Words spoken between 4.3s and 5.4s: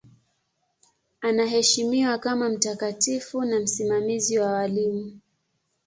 wa walimu.